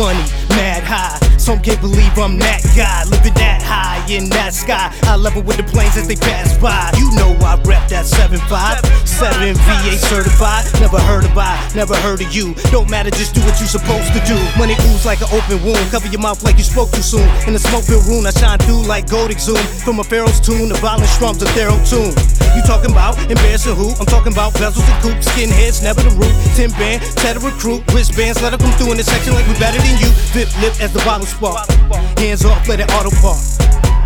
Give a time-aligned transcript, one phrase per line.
[0.00, 0.24] money,
[0.56, 1.20] mad high.
[1.36, 4.88] Some can't believe I'm that guy, living that high in that sky.
[5.04, 6.90] I level with the planes as they pass by.
[6.96, 10.64] You know I rep that 7'5, 7 VA certified.
[10.80, 12.54] Never heard of I, never heard of you.
[12.72, 14.36] Don't matter, just do what you supposed to do.
[14.56, 15.84] Money ooze like an open wound.
[15.90, 17.26] Cover your mouth like you spoke too soon.
[17.44, 19.64] In the smoke filled room, I shine through like gold exhumed.
[19.84, 22.16] From a pharaoh's tune, the violent strums, a thero tune.
[22.56, 23.92] You talking about embarrassing who?
[24.00, 26.32] I'm talking about bezels and coops, skinheads, never the root.
[26.56, 29.78] Tin band, tether recruit, wristbands, let her come through in the section like we better
[29.78, 30.08] than you.
[30.32, 31.68] Vip lip as the bottle spark.
[32.18, 33.40] Hands off, let it auto park.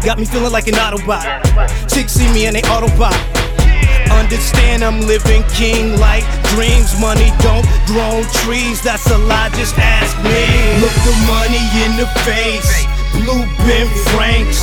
[0.05, 1.25] Got me feeling like an Autobot.
[1.89, 3.54] Chicks see me and they Autobot.
[4.11, 6.99] Understand I'm living king like dreams.
[7.01, 8.83] Money don't grow trees.
[8.83, 10.45] That's a lie, just ask me.
[10.81, 12.87] Look the money in the face.
[13.15, 14.61] Blue Ben Franks.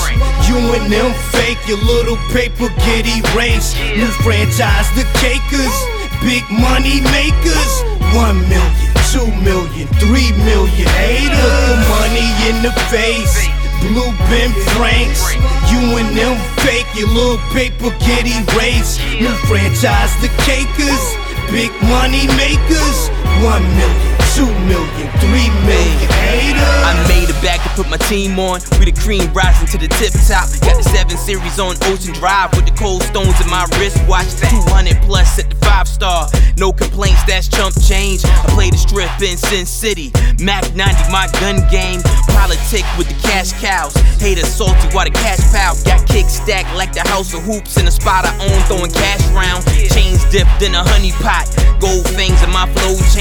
[0.48, 1.59] You and them fake.
[1.67, 3.78] Your little paper get erased.
[3.95, 5.76] New franchise, the cakers.
[6.22, 7.73] Big money makers.
[8.14, 10.88] One million, two million, three million.
[10.92, 13.61] The money in the face.
[13.82, 15.34] Blue Ben Franks.
[15.72, 19.02] You and them fake, your little paper get erased.
[19.20, 21.04] New franchise, the cakers.
[21.50, 23.10] Big money makers.
[23.44, 26.08] One million, two million, three million.
[26.24, 26.82] Haters.
[26.88, 28.62] I made it back to put my team on.
[28.80, 30.48] We the cream rising to the tip top.
[30.64, 34.32] Got the 7 Series on Ocean Drive with the cold stones in my wristwatch.
[34.40, 36.28] 200 plus at the 5 star.
[36.58, 38.23] No complaints, that's chump change.
[38.23, 40.12] I play the strip in Sin City.
[40.40, 42.00] Mac 90, my gun game.
[42.32, 43.94] Politic with the cash cows.
[44.20, 45.76] Haters salty while the cash pow.
[45.84, 49.22] Got kick stacked like the house of hoops in the spot I own, throwing cash
[49.36, 49.66] round.
[49.92, 51.52] Chains dipped in a honey pot.
[51.80, 53.20] Gold fangs in my flow change.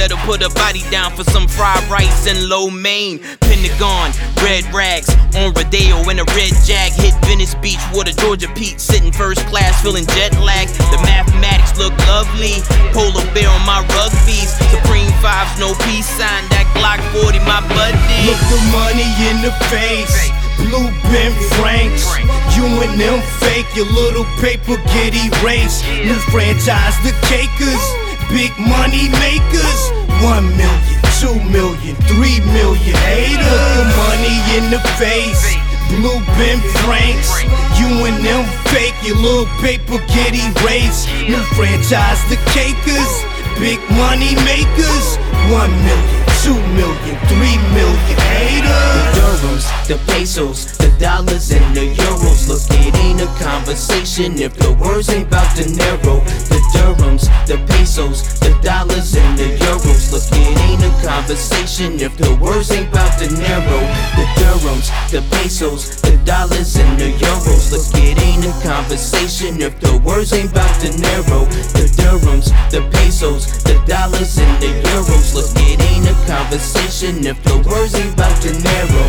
[0.00, 3.20] That'll put a body down for some fried rice and lo mein.
[3.44, 4.08] Pentagon,
[4.40, 6.96] red rags on Rodeo in a red jag.
[6.96, 8.80] Hit Venice Beach a Georgia Pete.
[8.80, 10.72] Sitting first class, feeling jet lag.
[10.88, 12.64] The mathematics look lovely.
[12.96, 14.48] Polo Bear on my rugbies.
[14.72, 16.48] Supreme fives, no peace sign.
[16.48, 18.00] That Glock 40, my buddy.
[18.24, 20.32] Look the money in the face.
[20.64, 22.08] Blue Ben Franks.
[22.56, 25.84] You and them fake, your little paper get erased.
[26.08, 28.09] New franchise, the cakers.
[28.30, 29.80] Big money makers.
[30.22, 32.94] One million, two million, three million.
[33.42, 35.56] Look the money in the face.
[35.98, 37.42] Blue Ben Franks.
[37.78, 41.10] You and them fake, your little paper get erased.
[41.26, 43.12] New franchise, the cakers.
[43.58, 45.18] Big money makers.
[45.50, 48.16] One million, two million, three million.
[48.16, 48.70] Haters.
[48.96, 52.48] The dirhams, the pesos, the dollars and the euros.
[52.48, 56.20] Look, it ain't a conversation if the words ain't about narrow.
[56.48, 60.12] The dirhams, the pesos, the dollars and the euros.
[60.12, 63.82] Look, it ain't a conversation if the words ain't about narrow.
[64.16, 67.70] The dirhams, the pesos, the dollars and the euros.
[67.72, 71.44] Look, it ain't a conversation if the words ain't about narrow.
[71.76, 75.34] The dirhams, the pesos, the dollars and the euros.
[75.34, 79.08] Look, it ain't a conversation if the words ain't about to narrow.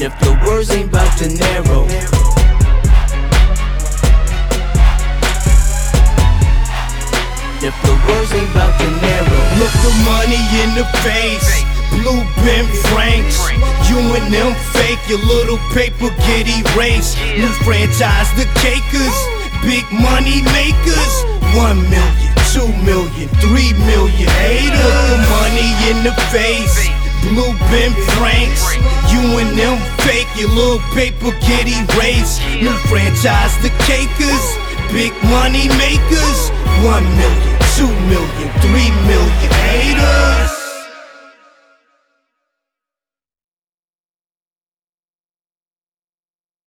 [0.00, 1.84] If the words ain't about to narrow.
[7.60, 9.42] If the words ain't about to narrow.
[9.60, 11.60] Look the money in the face.
[11.92, 13.36] Blue Ben Franks.
[13.90, 17.18] You and them fake, your little paper get erased.
[17.36, 19.16] New franchise, the cakers.
[19.60, 21.33] Big money makers.
[21.54, 24.26] One million, two million, three million.
[24.26, 26.90] The money in the face.
[27.30, 28.74] Blue Ben Franks.
[29.12, 32.42] You and them fake, your little paper get erased.
[32.60, 34.44] New franchise, the cakers.
[34.90, 36.50] Big money makers.
[36.82, 38.90] One million, two million, three